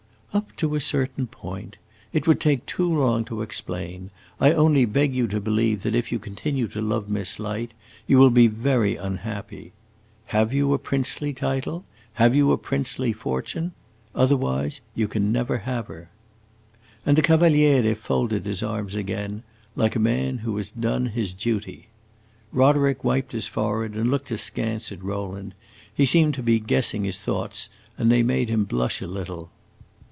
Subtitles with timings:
[0.33, 1.75] "Up to a certain point.
[2.13, 6.09] It would take too long to explain; I only beg you to believe that if
[6.09, 7.73] you continue to love Miss Light
[8.07, 9.73] you will be very unhappy.
[10.27, 11.83] Have you a princely title?
[12.13, 13.73] have you a princely fortune?
[14.15, 16.09] Otherwise you can never have her."
[17.05, 19.43] And the Cavaliere folded his arms again,
[19.75, 21.89] like a man who has done his duty.
[22.53, 25.53] Roderick wiped his forehead and looked askance at Rowland;
[25.93, 29.51] he seemed to be guessing his thoughts and they made him blush a little.